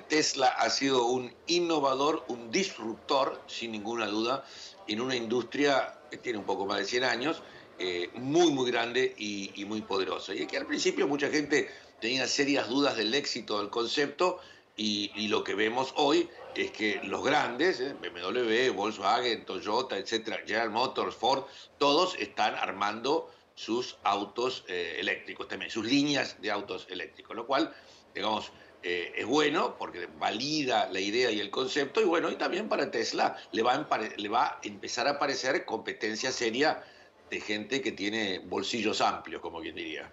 Tesla 0.08 0.48
ha 0.48 0.70
sido 0.70 1.06
un 1.06 1.32
innovador, 1.46 2.24
un 2.28 2.50
disruptor, 2.50 3.40
sin 3.46 3.72
ninguna 3.72 4.06
duda, 4.06 4.44
en 4.86 5.00
una 5.00 5.16
industria 5.16 5.98
tiene 6.22 6.38
un 6.38 6.44
poco 6.44 6.66
más 6.66 6.78
de 6.78 6.84
100 6.84 7.04
años, 7.04 7.42
eh, 7.78 8.10
muy, 8.14 8.52
muy 8.52 8.70
grande 8.70 9.14
y, 9.18 9.64
muy 9.64 9.82
poderoso. 9.82 10.32
Y 10.32 10.46
que 10.46 10.56
al 10.56 10.66
principio 10.66 11.08
mucha 11.08 11.28
gente 11.28 11.68
tenía 12.00 12.26
serias 12.28 12.68
dudas 12.68 12.96
del 12.96 13.14
éxito 13.14 13.58
del 13.58 13.70
concepto 13.70 14.40
y, 14.76 15.28
lo 15.28 15.44
que 15.44 15.54
vemos 15.54 15.92
hoy 15.96 16.28
es 16.54 16.70
que 16.70 17.00
los 17.04 17.24
grandes, 17.24 17.80
eh, 17.80 17.94
BMW, 17.94 18.72
Volkswagen, 18.74 19.44
Toyota, 19.44 19.96
etcétera, 19.96 20.38
General 20.46 20.70
Motors, 20.70 21.16
Ford, 21.16 21.44
todos 21.78 22.16
están 22.18 22.54
armando 22.54 23.30
sus 23.54 23.96
autos 24.02 24.64
eh, 24.68 24.96
eléctricos 24.98 25.48
también, 25.48 25.70
sus 25.70 25.86
líneas 25.86 26.40
de 26.40 26.50
autos 26.50 26.86
eléctricos, 26.90 27.36
lo 27.36 27.46
cual, 27.46 27.74
digamos, 28.14 28.50
eh, 28.86 29.14
es 29.16 29.24
bueno 29.24 29.76
porque 29.78 30.06
valida 30.18 30.90
la 30.92 31.00
idea 31.00 31.30
y 31.30 31.40
el 31.40 31.48
concepto 31.48 32.02
y 32.02 32.04
bueno, 32.04 32.30
y 32.30 32.36
también 32.36 32.68
para 32.68 32.90
Tesla 32.90 33.34
le 33.50 33.62
va, 33.62 33.72
a 33.72 33.98
le 34.18 34.28
va 34.28 34.44
a 34.44 34.58
empezar 34.62 35.06
a 35.06 35.12
aparecer 35.12 35.64
competencia 35.64 36.30
seria 36.30 36.84
de 37.30 37.40
gente 37.40 37.80
que 37.80 37.92
tiene 37.92 38.40
bolsillos 38.40 39.00
amplios, 39.00 39.40
como 39.40 39.62
quien 39.62 39.74
diría. 39.74 40.12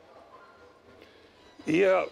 Y 1.66 1.82
eh, 1.82 2.06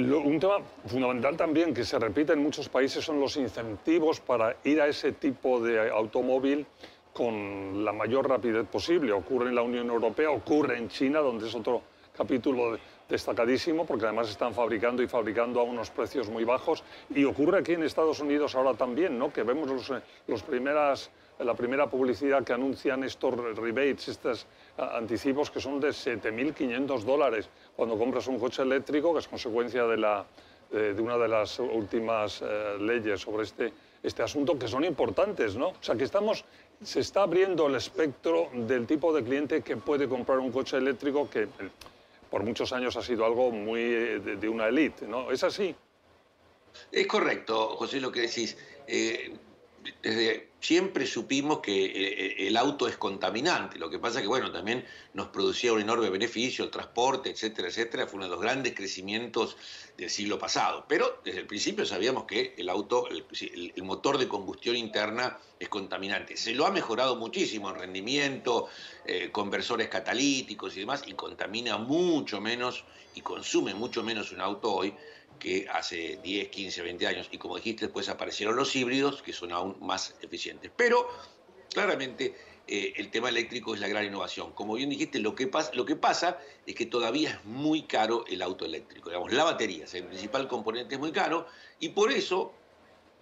un 0.00 0.40
tema 0.40 0.58
fundamental 0.86 1.36
también 1.36 1.72
que 1.72 1.84
se 1.84 1.96
repite 1.96 2.32
en 2.32 2.42
muchos 2.42 2.68
países 2.68 3.04
son 3.04 3.20
los 3.20 3.36
incentivos 3.36 4.18
para 4.18 4.56
ir 4.64 4.80
a 4.80 4.88
ese 4.88 5.12
tipo 5.12 5.60
de 5.60 5.90
automóvil 5.90 6.66
con 7.12 7.84
la 7.84 7.92
mayor 7.92 8.28
rapidez 8.28 8.66
posible. 8.66 9.12
Ocurre 9.12 9.50
en 9.50 9.54
la 9.54 9.62
Unión 9.62 9.88
Europea, 9.88 10.30
ocurre 10.30 10.76
en 10.76 10.88
China, 10.88 11.20
donde 11.20 11.46
es 11.46 11.54
otro 11.54 11.82
capítulo 12.16 12.76
destacadísimo 13.10 13.84
porque 13.84 14.04
además 14.06 14.30
están 14.30 14.54
fabricando 14.54 15.02
y 15.02 15.08
fabricando 15.08 15.60
a 15.60 15.64
unos 15.64 15.90
precios 15.90 16.30
muy 16.30 16.44
bajos 16.44 16.84
y 17.14 17.24
ocurre 17.24 17.58
aquí 17.58 17.72
en 17.72 17.82
Estados 17.82 18.20
Unidos 18.20 18.54
ahora 18.54 18.74
también, 18.74 19.18
¿no? 19.18 19.32
que 19.32 19.42
vemos 19.42 19.68
los, 19.68 19.90
eh, 19.90 20.02
los 20.28 20.42
primeras, 20.42 21.10
la 21.40 21.54
primera 21.54 21.90
publicidad 21.90 22.44
que 22.44 22.52
anuncian 22.52 23.02
estos 23.02 23.34
rebates, 23.56 24.08
estos 24.08 24.46
eh, 24.78 24.82
anticipos 24.94 25.50
que 25.50 25.60
son 25.60 25.80
de 25.80 25.88
7.500 25.88 27.00
dólares 27.02 27.50
cuando 27.76 27.98
compras 27.98 28.28
un 28.28 28.38
coche 28.38 28.62
eléctrico, 28.62 29.12
que 29.12 29.18
es 29.18 29.28
consecuencia 29.28 29.84
de, 29.86 29.96
la, 29.96 30.24
de, 30.70 31.02
una 31.02 31.18
de 31.18 31.28
las 31.28 31.58
últimas 31.58 32.40
eh, 32.42 32.76
leyes 32.78 33.20
sobre 33.20 33.42
este, 33.42 33.72
este 34.04 34.22
asunto, 34.22 34.56
que 34.56 34.68
son 34.68 34.84
importantes, 34.84 35.56
¿no? 35.56 35.70
O 35.70 35.82
sea, 35.82 35.96
que 35.96 36.04
estamos, 36.04 36.44
se 36.80 37.00
está 37.00 37.22
abriendo 37.22 37.66
el 37.66 37.74
espectro 37.74 38.48
del 38.54 38.86
tipo 38.86 39.12
de 39.12 39.24
cliente 39.24 39.62
que 39.62 39.76
puede 39.76 40.08
comprar 40.08 40.38
un 40.38 40.52
coche 40.52 40.76
eléctrico 40.76 41.28
que 41.28 41.48
por 42.30 42.44
muchos 42.44 42.72
años 42.72 42.96
ha 42.96 43.02
sido 43.02 43.24
algo 43.24 43.50
muy 43.50 43.80
eh, 43.80 44.20
de, 44.20 44.48
una 44.48 44.68
élite, 44.68 45.06
¿no? 45.06 45.30
¿Es 45.30 45.42
así? 45.42 45.74
Es 46.92 47.06
correcto, 47.06 47.76
José, 47.76 48.00
lo 48.00 48.12
que 48.12 48.20
decís. 48.20 48.56
Eh, 48.86 49.36
desde 50.02 50.50
siempre 50.60 51.06
supimos 51.06 51.60
que 51.60 51.86
eh, 51.86 52.46
el 52.46 52.56
auto 52.56 52.86
es 52.86 52.96
contaminante. 52.96 53.78
Lo 53.78 53.88
que 53.88 53.98
pasa 53.98 54.18
es 54.18 54.22
que, 54.22 54.28
bueno, 54.28 54.52
también 54.52 54.84
nos 55.14 55.28
producía 55.28 55.72
un 55.72 55.80
enorme 55.80 56.10
beneficio, 56.10 56.64
el 56.64 56.70
transporte, 56.70 57.30
etcétera, 57.30 57.68
etcétera. 57.68 58.06
Fue 58.06 58.16
uno 58.16 58.24
de 58.24 58.30
los 58.30 58.40
grandes 58.40 58.74
crecimientos 58.74 59.56
del 59.96 60.10
siglo 60.10 60.38
pasado. 60.38 60.84
Pero 60.88 61.20
desde 61.24 61.40
el 61.40 61.46
principio 61.46 61.86
sabíamos 61.86 62.24
que 62.24 62.54
el 62.58 62.68
auto, 62.68 63.08
el, 63.08 63.82
motor 63.82 64.18
de 64.18 64.28
combustión 64.28 64.76
interna 64.76 65.38
es 65.58 65.68
contaminante. 65.68 66.36
Se 66.36 66.54
lo 66.54 66.66
ha 66.66 66.70
mejorado 66.70 67.16
muchísimo 67.16 67.70
en 67.70 67.76
rendimiento, 67.76 68.68
eh, 69.04 69.30
conversores 69.32 69.88
catalíticos 69.88 70.76
y 70.76 70.80
demás, 70.80 71.02
y 71.06 71.14
contamina 71.14 71.78
mucho 71.78 72.40
menos 72.40 72.84
y 73.14 73.22
consume 73.22 73.74
mucho 73.74 74.02
menos 74.04 74.30
un 74.30 74.40
auto 74.40 74.72
hoy 74.72 74.94
que 75.40 75.66
hace 75.72 76.20
10, 76.22 76.48
15, 76.50 76.82
20 76.82 77.06
años. 77.08 77.28
Y 77.32 77.38
como 77.38 77.56
dijiste, 77.56 77.86
después 77.86 78.08
aparecieron 78.08 78.54
los 78.54 78.76
híbridos, 78.76 79.22
que 79.22 79.32
son 79.32 79.50
aún 79.50 79.76
más 79.80 80.14
eficientes. 80.22 80.70
Pero 80.76 81.08
claramente 81.72 82.36
eh, 82.72 82.92
el 82.96 83.10
tema 83.10 83.28
eléctrico 83.30 83.74
es 83.74 83.80
la 83.80 83.88
gran 83.88 84.04
innovación. 84.04 84.52
Como 84.52 84.74
bien 84.74 84.90
dijiste, 84.90 85.18
lo 85.18 85.34
que, 85.34 85.48
pasa, 85.48 85.72
lo 85.74 85.84
que 85.84 85.96
pasa 85.96 86.38
es 86.66 86.76
que 86.76 86.86
todavía 86.86 87.30
es 87.30 87.44
muy 87.44 87.82
caro 87.82 88.24
el 88.28 88.42
auto 88.42 88.64
eléctrico. 88.64 89.08
Digamos, 89.08 89.32
la 89.32 89.42
batería 89.42 89.86
el 89.92 90.04
principal 90.04 90.46
componente, 90.46 90.94
es 90.94 91.00
muy 91.00 91.10
caro, 91.10 91.48
y 91.80 91.88
por 91.88 92.12
eso 92.12 92.54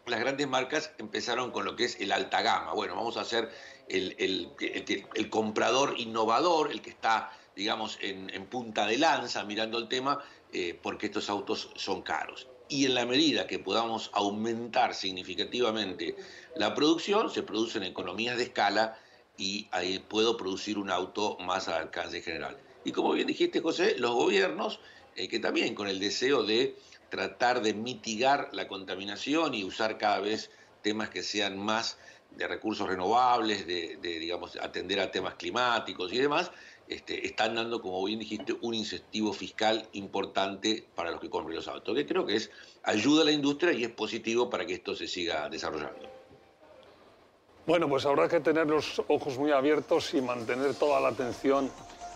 las 0.04 0.20
grandes 0.20 0.46
marcas 0.48 0.92
empezaron 0.98 1.50
con 1.50 1.64
lo 1.64 1.76
que 1.76 1.84
es 1.84 1.98
el 2.00 2.12
alta 2.12 2.42
gama. 2.42 2.74
Bueno, 2.74 2.94
vamos 2.94 3.16
a 3.16 3.22
hacer 3.22 3.50
el, 3.88 4.50
comprador 5.30 5.94
innovador, 5.98 6.70
el 6.70 6.82
que 6.82 6.90
está, 6.90 7.32
digamos, 7.58 7.98
en, 8.00 8.46
punta 8.46 8.86
de 8.86 8.96
lanza 8.98 9.44
mirando 9.44 9.78
el 9.78 9.88
tema, 9.88 10.22
eh, 10.52 10.78
porque 10.80 11.06
estos 11.06 11.28
autos 11.28 11.70
son 11.74 12.02
caros. 12.02 12.46
Y 12.68 12.84
en 12.84 12.94
la 12.94 13.04
medida 13.04 13.48
que 13.48 13.58
podamos 13.58 14.10
aumentar 14.14 14.94
significativamente 14.94 16.14
la 16.54 16.72
producción, 16.72 17.30
se 17.30 17.42
producen 17.42 17.82
economías 17.82 18.36
de 18.36 18.44
escala 18.44 18.96
y 19.36 19.66
ahí 19.72 19.98
puedo 19.98 20.36
producir 20.36 20.78
un 20.78 20.88
auto 20.88 21.36
más 21.40 21.66
al 21.66 21.82
alcance 21.82 22.22
general. 22.22 22.56
Y 22.84 22.92
como 22.92 23.12
bien 23.12 23.26
dijiste, 23.26 23.60
José, 23.60 23.96
los 23.98 24.12
gobiernos, 24.12 24.78
eh, 25.16 25.26
que 25.26 25.40
también 25.40 25.74
con 25.74 25.88
el 25.88 25.98
deseo 25.98 26.44
de 26.44 26.76
tratar 27.10 27.60
de 27.60 27.74
mitigar 27.74 28.50
la 28.52 28.68
contaminación 28.68 29.54
y 29.54 29.64
usar 29.64 29.98
cada 29.98 30.20
vez 30.20 30.52
temas 30.82 31.10
que 31.10 31.24
sean 31.24 31.58
más 31.58 31.98
de 32.30 32.46
recursos 32.46 32.88
renovables, 32.88 33.66
de, 33.66 33.98
digamos, 34.00 34.56
atender 34.56 35.00
a 35.00 35.10
temas 35.10 35.34
climáticos 35.34 36.12
y 36.12 36.18
demás, 36.18 36.50
este, 36.86 37.26
están 37.26 37.54
dando, 37.54 37.82
como 37.82 38.02
bien 38.04 38.18
dijiste, 38.18 38.56
un 38.62 38.74
incentivo 38.74 39.32
fiscal 39.32 39.86
importante 39.92 40.84
para 40.94 41.10
los 41.10 41.20
que 41.20 41.28
compren 41.28 41.56
los 41.56 41.68
autos, 41.68 41.94
que 41.94 42.06
creo 42.06 42.24
que 42.24 42.36
es 42.36 42.50
ayuda 42.84 43.22
a 43.22 43.24
la 43.26 43.32
industria 43.32 43.72
y 43.72 43.84
es 43.84 43.90
positivo 43.90 44.48
para 44.48 44.64
que 44.64 44.74
esto 44.74 44.94
se 44.94 45.06
siga 45.06 45.48
desarrollando. 45.48 46.08
Bueno, 47.66 47.86
pues 47.88 48.06
habrá 48.06 48.28
que 48.28 48.40
tener 48.40 48.66
los 48.66 49.02
ojos 49.08 49.36
muy 49.36 49.50
abiertos 49.50 50.14
y 50.14 50.22
mantener 50.22 50.74
toda 50.74 51.00
la 51.00 51.08
atención 51.08 51.70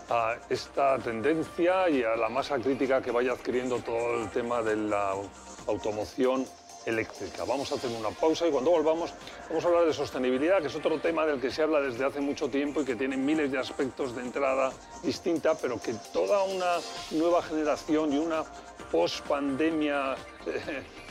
a 0.09 0.35
esta 0.49 0.97
tendencia 0.97 1.89
y 1.89 2.03
a 2.03 2.15
la 2.15 2.29
masa 2.29 2.57
crítica 2.57 3.01
que 3.01 3.11
vaya 3.11 3.33
adquiriendo 3.33 3.77
todo 3.79 4.23
el 4.23 4.31
tema 4.31 4.63
de 4.63 4.75
la 4.75 5.13
automoción 5.67 6.45
eléctrica. 6.85 7.43
Vamos 7.45 7.71
a 7.71 7.75
hacer 7.75 7.89
una 7.91 8.09
pausa 8.09 8.47
y 8.47 8.51
cuando 8.51 8.71
volvamos 8.71 9.13
vamos 9.49 9.63
a 9.63 9.67
hablar 9.67 9.85
de 9.85 9.93
sostenibilidad, 9.93 10.61
que 10.61 10.67
es 10.67 10.75
otro 10.75 10.99
tema 10.99 11.25
del 11.25 11.39
que 11.39 11.51
se 11.51 11.63
habla 11.63 11.79
desde 11.79 12.05
hace 12.05 12.21
mucho 12.21 12.49
tiempo 12.49 12.81
y 12.81 12.85
que 12.85 12.95
tiene 12.95 13.17
miles 13.17 13.51
de 13.51 13.59
aspectos 13.59 14.15
de 14.15 14.21
entrada 14.21 14.71
distinta, 15.03 15.55
pero 15.55 15.79
que 15.81 15.93
toda 16.11 16.43
una 16.43 16.77
nueva 17.11 17.41
generación 17.43 18.13
y 18.13 18.17
una 18.17 18.43
post-pandemia, 18.91 20.15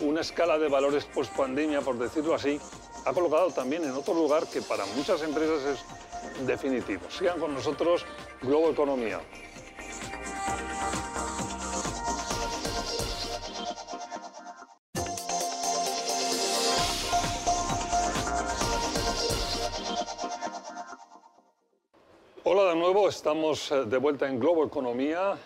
una 0.01 0.21
escala 0.21 0.59
de 0.59 0.69
valores 0.69 1.05
post-pandemia, 1.07 1.81
por 1.81 1.99
decirlo 1.99 2.35
así, 2.35 2.61
ha 3.05 3.13
colocado 3.13 3.51
también 3.51 3.85
en 3.85 3.93
otro 3.93 4.15
lugar 4.15 4.47
que 4.47 4.63
para 4.63 4.87
muchas 4.87 5.23
empresas 5.23 5.63
es 5.65 6.47
definitivo. 6.47 7.03
Sigan 7.11 7.41
con 7.41 7.55
nosotros 7.55 8.05
Globo 8.43 8.71
Economía. 8.71 9.21
Nuevo, 22.83 23.09
estamos 23.09 23.71
eh, 23.71 23.85
de 23.85 23.97
vuelta 23.97 24.29
en 24.29 24.41
Globo 24.41 24.67
Economía 24.67 25.39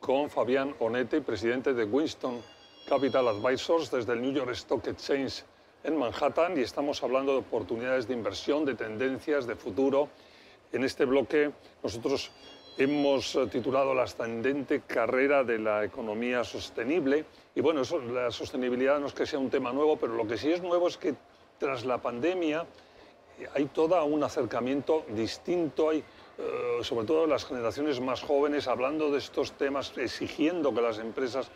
con 0.00 0.28
Fabián 0.28 0.74
Onete, 0.80 1.20
presidente 1.20 1.72
de 1.72 1.84
Winston 1.84 2.42
Capital 2.88 3.28
Advisors 3.28 3.92
desde 3.92 4.14
el 4.14 4.20
New 4.20 4.32
York 4.32 4.50
Stock 4.50 4.84
Exchange 4.88 5.44
en 5.84 5.96
Manhattan 5.96 6.58
y 6.58 6.62
estamos 6.62 7.00
hablando 7.04 7.30
de 7.30 7.38
oportunidades 7.38 8.08
de 8.08 8.14
inversión, 8.14 8.64
de 8.64 8.74
tendencias, 8.74 9.46
de 9.46 9.54
futuro. 9.54 10.08
En 10.72 10.82
este 10.82 11.04
bloque 11.04 11.52
nosotros 11.80 12.32
hemos 12.76 13.36
eh, 13.36 13.46
titulado 13.46 13.94
La 13.94 14.02
ascendente 14.02 14.80
carrera 14.80 15.44
de 15.44 15.60
la 15.60 15.84
economía 15.84 16.42
sostenible. 16.42 17.24
Y 17.54 17.60
bueno, 17.60 17.82
eso, 17.82 18.00
la 18.00 18.32
sostenibilidad 18.32 18.98
no 18.98 19.06
es 19.06 19.12
que 19.12 19.26
sea 19.26 19.38
un 19.38 19.48
tema 19.48 19.72
nuevo, 19.72 19.96
pero 19.96 20.14
lo 20.14 20.26
que 20.26 20.36
sí 20.36 20.50
es 20.50 20.60
nuevo 20.60 20.88
es 20.88 20.96
que 20.96 21.14
tras 21.56 21.84
la 21.84 21.98
pandemia 21.98 22.66
eh, 23.38 23.46
hay 23.54 23.66
todo 23.66 24.04
un 24.04 24.24
acercamiento 24.24 25.04
distinto, 25.14 25.90
hay 25.90 26.02
eh, 26.38 26.78
sobre 26.82 27.06
todo 27.06 27.26
las 27.26 27.44
generaciones 27.44 28.00
más 28.00 28.22
jóvenes 28.22 28.66
hablando 28.66 29.10
de 29.10 29.18
estos 29.18 29.52
temas, 29.52 29.92
exigiendo 29.96 30.74
que 30.74 30.82
las 30.82 30.98
empresas 30.98 31.50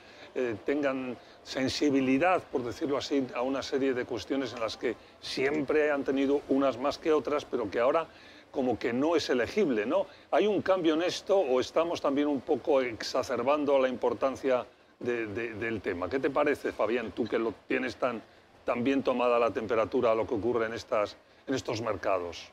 tengan 0.64 1.16
sensibilidad, 1.42 2.42
por 2.52 2.62
decirlo 2.62 2.98
así, 2.98 3.26
a 3.34 3.42
una 3.42 3.60
serie 3.60 3.92
de 3.92 4.04
cuestiones 4.04 4.52
en 4.52 4.60
las 4.60 4.76
que 4.76 4.94
siempre 5.20 5.90
han 5.90 6.04
tenido 6.04 6.42
unas 6.48 6.78
más 6.78 6.98
que 6.98 7.12
otras, 7.12 7.44
pero 7.44 7.68
que 7.68 7.80
ahora 7.80 8.06
como 8.50 8.78
que 8.78 8.92
no 8.92 9.16
es 9.16 9.28
elegible, 9.30 9.86
¿no? 9.86 10.06
¿Hay 10.30 10.46
un 10.46 10.62
cambio 10.62 10.94
en 10.94 11.02
esto 11.02 11.38
o 11.38 11.60
estamos 11.60 12.00
también 12.00 12.28
un 12.28 12.40
poco 12.40 12.80
exacerbando 12.80 13.78
la 13.78 13.88
importancia 13.88 14.66
del 14.98 15.80
tema? 15.82 16.08
¿Qué 16.08 16.18
te 16.18 16.30
parece, 16.30 16.72
Fabián, 16.72 17.12
tú 17.12 17.24
que 17.24 17.38
lo 17.38 17.54
tienes 17.66 17.96
tan, 17.96 18.22
tan 18.64 18.82
bien 18.82 19.02
tomada 19.02 19.38
la 19.38 19.50
temperatura 19.50 20.12
a 20.12 20.14
lo 20.14 20.26
que 20.26 20.34
ocurre 20.34 20.66
en, 20.66 20.74
estas, 20.74 21.16
en 21.46 21.54
estos 21.54 21.80
mercados? 21.80 22.50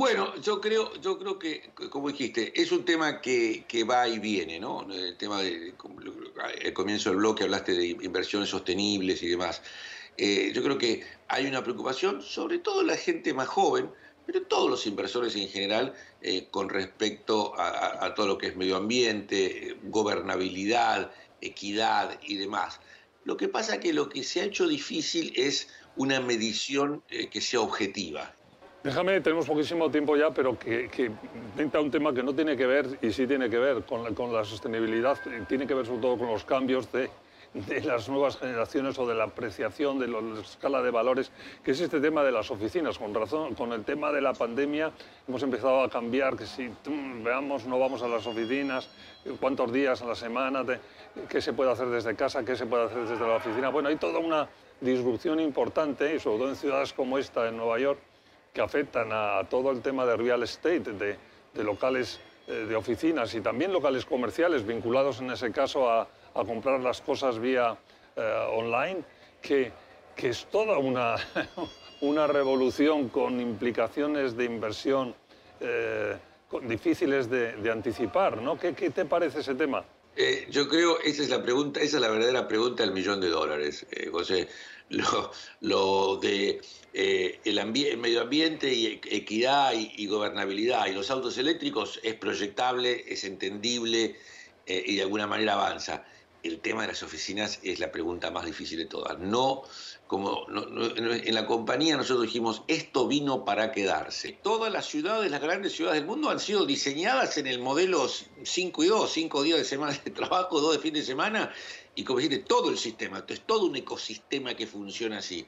Bueno, 0.00 0.34
yo 0.40 0.62
creo, 0.62 0.98
yo 1.02 1.18
creo 1.18 1.38
que, 1.38 1.72
como 1.90 2.08
dijiste, 2.08 2.58
es 2.58 2.72
un 2.72 2.86
tema 2.86 3.20
que, 3.20 3.66
va 3.86 4.08
y 4.08 4.18
viene, 4.18 4.58
¿no? 4.58 4.90
El 4.90 5.14
tema 5.18 5.42
de, 5.42 5.74
el 6.62 6.72
comienzo 6.72 7.10
del 7.10 7.18
bloque 7.18 7.44
hablaste 7.44 7.74
de 7.74 7.88
inversiones 7.88 8.48
sostenibles 8.48 9.22
y 9.22 9.28
demás. 9.28 9.60
Eh, 10.16 10.52
yo 10.54 10.62
creo 10.62 10.78
que 10.78 11.04
hay 11.28 11.44
una 11.44 11.62
preocupación, 11.62 12.22
sobre 12.22 12.60
todo 12.60 12.82
la 12.82 12.96
gente 12.96 13.34
más 13.34 13.48
joven, 13.48 13.90
pero 14.24 14.40
todos 14.44 14.70
los 14.70 14.86
inversores 14.86 15.36
en 15.36 15.48
general 15.48 15.92
eh, 16.22 16.48
con 16.50 16.70
respecto 16.70 17.52
a, 17.58 18.14
todo 18.14 18.26
lo 18.26 18.38
que 18.38 18.46
es 18.46 18.56
medio 18.56 18.78
ambiente, 18.78 19.76
gobernabilidad, 19.82 21.12
equidad 21.42 22.18
y 22.22 22.36
demás. 22.36 22.80
Lo 23.26 23.36
que 23.36 23.48
pasa 23.48 23.74
es 23.74 23.80
que 23.80 23.92
lo 23.92 24.08
que 24.08 24.24
se 24.24 24.40
ha 24.40 24.44
hecho 24.44 24.66
difícil 24.66 25.34
es 25.36 25.68
una 25.96 26.20
medición 26.20 27.02
eh, 27.10 27.28
que 27.28 27.42
sea 27.42 27.60
objetiva. 27.60 28.34
Déjame, 28.82 29.20
tenemos 29.20 29.46
poquísimo 29.46 29.90
tiempo 29.90 30.16
ya, 30.16 30.30
pero 30.30 30.58
que, 30.58 30.88
que 30.88 31.10
un 31.78 31.90
tema 31.90 32.14
que 32.14 32.22
no 32.22 32.34
tiene 32.34 32.56
que 32.56 32.66
ver, 32.66 32.98
y 33.02 33.12
sí 33.12 33.26
tiene 33.26 33.50
que 33.50 33.58
ver 33.58 33.82
con 33.84 34.14
con 34.14 34.32
la 34.32 34.44
sostenibilidad, 34.44 35.18
tiene 35.48 35.66
que 35.66 35.74
ver 35.74 35.84
sobre 35.86 36.00
todo 36.00 36.18
con 36.18 36.28
los 36.28 36.44
cambios 36.44 36.90
de 36.90 37.10
de 37.52 37.80
las 37.82 38.08
nuevas 38.08 38.38
generaciones 38.38 38.98
o 38.98 39.06
de 39.06 39.14
la 39.14 39.24
apreciación 39.24 39.98
de 39.98 40.06
la 40.06 40.18
escala 40.40 40.82
de 40.82 40.90
valores, 40.90 41.32
que 41.64 41.72
es 41.72 41.80
este 41.80 42.00
tema 42.00 42.22
de 42.22 42.30
las 42.30 42.50
oficinas. 42.50 42.98
Con 42.98 43.12
razón, 43.12 43.54
con 43.54 43.72
el 43.72 43.84
tema 43.84 44.12
de 44.12 44.20
la 44.20 44.32
pandemia 44.32 44.92
hemos 45.26 45.42
empezado 45.42 45.82
a 45.82 45.90
cambiar, 45.90 46.36
que 46.36 46.46
si 46.46 46.70
veamos, 47.22 47.66
no 47.66 47.78
vamos 47.78 48.02
a 48.02 48.08
las 48.08 48.26
oficinas, 48.26 48.88
cuántos 49.40 49.72
días 49.72 50.00
a 50.02 50.06
la 50.06 50.14
semana, 50.14 50.64
qué 51.28 51.40
se 51.40 51.52
puede 51.52 51.72
hacer 51.72 51.88
desde 51.88 52.14
casa, 52.14 52.44
qué 52.44 52.54
se 52.54 52.66
puede 52.66 52.84
hacer 52.84 53.06
desde 53.06 53.26
la 53.26 53.36
oficina. 53.36 53.68
Bueno, 53.70 53.88
hay 53.88 53.96
toda 53.96 54.20
una 54.20 54.48
disrupción 54.80 55.40
importante, 55.40 56.18
sobre 56.20 56.38
todo 56.38 56.48
en 56.50 56.56
ciudades 56.56 56.92
como 56.92 57.18
esta, 57.18 57.48
en 57.48 57.56
Nueva 57.56 57.78
York, 57.80 57.98
que 58.52 58.60
afectan 58.60 59.10
a 59.12 59.42
todo 59.48 59.70
el 59.70 59.80
tema 59.80 60.04
de 60.06 60.16
real 60.16 60.42
estate, 60.42 60.80
de, 60.80 61.16
locales 61.62 62.20
eh, 62.48 62.66
de 62.68 62.76
oficinas 62.76 63.34
y 63.34 63.40
también 63.40 63.72
locales 63.72 64.04
comerciales 64.04 64.66
vinculados 64.66 65.20
en 65.20 65.30
ese 65.30 65.52
caso 65.52 65.90
a, 65.90 66.08
comprar 66.32 66.80
las 66.80 67.00
cosas 67.00 67.38
vía 67.38 67.76
eh, 68.16 68.46
online, 68.52 69.02
que, 69.42 69.72
que, 70.16 70.28
es 70.28 70.46
toda 70.46 70.78
una, 70.78 71.16
una 72.00 72.26
revolución 72.26 73.08
con 73.08 73.40
implicaciones 73.40 74.36
de 74.36 74.44
inversión 74.44 75.14
eh, 75.60 76.16
difíciles 76.62 77.28
de, 77.28 77.56
de, 77.56 77.70
anticipar. 77.70 78.40
¿no? 78.40 78.58
¿Qué, 78.58 78.74
¿Qué, 78.74 78.90
te 78.90 79.04
parece 79.04 79.40
ese 79.40 79.54
tema? 79.54 79.84
Eh, 80.16 80.46
yo 80.50 80.68
creo, 80.68 81.00
esa 81.00 81.22
es 81.22 81.30
la 81.30 81.42
pregunta, 81.42 81.80
esa 81.80 81.96
es 81.96 82.02
la 82.02 82.10
verdadera 82.10 82.46
pregunta 82.48 82.84
del 82.84 82.92
millón 82.92 83.20
de 83.20 83.28
dólares, 83.28 83.86
José. 84.10 84.48
Lo, 85.60 86.16
de 86.16 86.60
el, 86.92 87.66
medio 87.66 88.22
ambiente 88.22 88.74
y 88.74 88.86
equidad 88.86 89.72
y, 89.72 90.06
gobernabilidad 90.06 90.86
y 90.86 90.92
los 90.92 91.10
autos 91.10 91.38
eléctricos 91.38 92.00
es 92.02 92.14
proyectable, 92.14 93.04
es 93.06 93.24
entendible 93.24 94.16
y 94.66 94.96
de 94.96 95.02
alguna 95.02 95.26
manera 95.26 95.54
avanza 95.54 96.04
el 96.42 96.60
tema 96.60 96.82
de 96.82 96.88
las 96.88 97.02
oficinas 97.02 97.58
es 97.62 97.78
la 97.80 97.92
pregunta 97.92 98.30
más 98.30 98.46
difícil 98.46 98.78
de 98.78 98.86
todas. 98.86 99.18
No, 99.18 99.62
como 100.06 100.46
en 100.48 101.34
la 101.34 101.46
compañía 101.46 101.96
nosotros 101.96 102.22
dijimos, 102.22 102.62
esto 102.66 103.06
vino 103.06 103.44
para 103.44 103.72
quedarse. 103.72 104.38
Todas 104.42 104.72
las 104.72 104.86
ciudades, 104.86 105.30
las 105.30 105.40
grandes 105.40 105.72
ciudades 105.72 106.00
del 106.00 106.06
mundo 106.06 106.30
han 106.30 106.40
sido 106.40 106.64
diseñadas 106.64 107.36
en 107.38 107.46
el 107.46 107.58
modelo 107.58 108.08
5 108.42 108.84
y 108.84 108.86
2, 108.86 109.10
5 109.10 109.42
días 109.42 109.58
de 109.58 109.64
semana 109.64 109.98
de 110.04 110.10
trabajo, 110.10 110.60
2 110.60 110.74
de 110.74 110.78
fin 110.78 110.94
de 110.94 111.02
semana, 111.02 111.52
y 112.00 112.04
como 112.04 112.18
dijiste, 112.18 112.44
todo 112.44 112.70
el 112.70 112.78
sistema, 112.78 113.18
entonces 113.18 113.44
todo 113.44 113.66
un 113.66 113.76
ecosistema 113.76 114.54
que 114.54 114.66
funciona 114.66 115.18
así. 115.18 115.44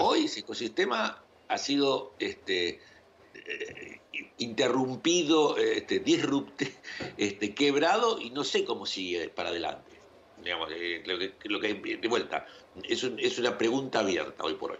Hoy 0.00 0.24
ese 0.24 0.40
ecosistema 0.40 1.22
ha 1.46 1.58
sido 1.58 2.14
este, 2.18 2.80
eh, 3.32 4.00
interrumpido, 4.38 5.56
este, 5.56 6.00
disrupte, 6.00 6.74
este, 7.16 7.54
quebrado 7.54 8.20
y 8.20 8.30
no 8.30 8.42
sé 8.42 8.64
cómo 8.64 8.86
sigue 8.86 9.28
para 9.28 9.50
adelante 9.50 9.96
digamos, 10.42 10.68
eh, 10.72 11.02
lo, 11.04 11.60
que, 11.60 11.74
de 11.74 12.08
vuelta, 12.08 12.46
es, 12.88 13.04
es 13.18 13.38
una 13.38 13.56
pregunta 13.58 14.00
abierta 14.00 14.44
hoy 14.44 14.54
por 14.54 14.72
hoy. 14.72 14.78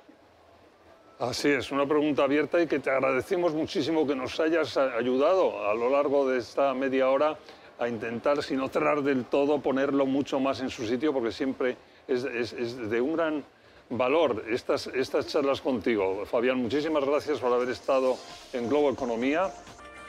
Así 1.21 1.49
es, 1.49 1.71
una 1.71 1.87
pregunta 1.87 2.25
abierta 2.25 2.61
y 2.63 2.67
que 2.67 2.79
te 2.79 2.91
agradecemos 2.91 3.53
muchísimo 3.53 4.07
que 4.07 4.15
nos 4.15 4.39
hayas 4.39 4.77
ayudado 4.77 5.69
a 5.69 5.75
lo 5.75 5.91
largo 5.91 6.29
de 6.29 6.39
esta 6.39 6.75
media 6.75 7.09
hora 7.09 7.39
a 7.79 7.89
intentar, 7.89 8.43
si 8.43 8.57
no 8.57 8.69
cerrar 8.69 9.03
del 9.03 9.25
todo, 9.25 9.61
ponerlo 9.61 10.07
mucho 10.07 10.41
más 10.41 10.61
en 10.61 10.71
su 10.71 10.87
sitio, 10.87 11.13
porque 11.13 11.33
siempre 11.33 11.77
es, 12.07 12.25
es, 12.25 12.91
de 12.91 13.01
un 13.01 13.15
gran 13.15 13.45
valor 13.91 14.45
estas, 14.49 14.89
estas 14.89 15.27
charlas 15.29 15.61
contigo. 15.61 16.25
Fabián, 16.27 16.59
muchísimas 16.59 17.05
gracias 17.05 17.39
por 17.41 17.53
haber 17.53 17.69
estado 17.71 18.17
en 18.53 18.69
Globo 18.69 18.91
Economía. 18.91 19.53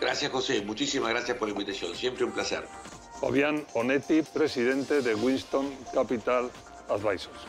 Gracias, 0.02 0.32
José. 0.32 0.62
Muchísimas 0.62 1.12
gracias 1.12 1.38
por 1.38 1.48
la 1.48 1.54
invitación. 1.54 1.94
Siempre 1.96 2.26
un 2.26 2.32
placer. 2.32 2.64
Fabián 3.20 3.66
Onetti, 3.74 4.22
presidente 4.22 5.02
de 5.02 5.14
Winston 5.14 5.70
Capital 5.94 6.50
Advisors. 6.90 7.48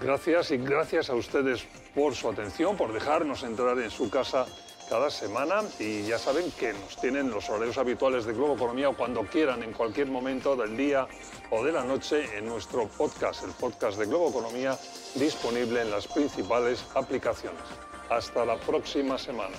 Gracias 0.00 0.52
y 0.52 0.58
gracias 0.58 1.10
a 1.10 1.14
ustedes 1.14 1.66
por 1.94 2.14
su 2.14 2.28
atención, 2.28 2.76
por 2.76 2.92
dejarnos 2.92 3.42
entrar 3.42 3.78
en 3.80 3.90
su 3.90 4.08
casa 4.08 4.46
cada 4.88 5.10
semana 5.10 5.62
y 5.78 6.04
ya 6.04 6.18
saben 6.18 6.50
que 6.52 6.72
nos 6.72 6.96
tienen 6.96 7.30
los 7.30 7.48
horarios 7.50 7.78
habituales 7.78 8.24
de 8.24 8.32
Globo 8.32 8.54
Economía 8.54 8.90
cuando 8.96 9.22
quieran, 9.22 9.62
en 9.62 9.72
cualquier 9.72 10.08
momento 10.08 10.56
del 10.56 10.76
día 10.76 11.06
o 11.50 11.62
de 11.62 11.72
la 11.72 11.84
noche 11.84 12.36
en 12.36 12.46
nuestro 12.46 12.88
podcast, 12.88 13.44
el 13.44 13.50
podcast 13.50 13.98
de 13.98 14.06
Globo 14.06 14.30
Economía, 14.30 14.78
disponible 15.14 15.82
en 15.82 15.90
las 15.90 16.06
principales 16.06 16.84
aplicaciones. 16.94 17.62
Hasta 18.08 18.44
la 18.44 18.56
próxima 18.56 19.18
semana. 19.18 19.56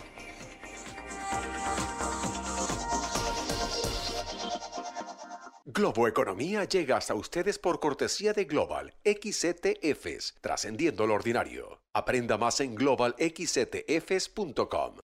Globo 5.65 6.07
Economía 6.07 6.63
llega 6.63 6.97
hasta 6.97 7.13
ustedes 7.13 7.59
por 7.59 7.79
cortesía 7.79 8.33
de 8.33 8.45
Global 8.45 8.95
XCTFs, 9.05 10.37
trascendiendo 10.41 11.05
lo 11.05 11.13
ordinario. 11.13 11.79
Aprenda 11.93 12.37
más 12.37 12.59
en 12.59 12.73
globalxctfs.com. 12.75 14.95